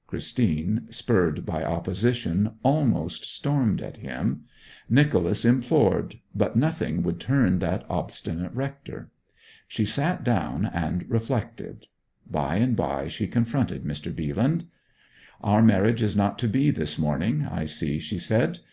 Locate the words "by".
1.46-1.62, 12.28-12.56, 12.74-13.06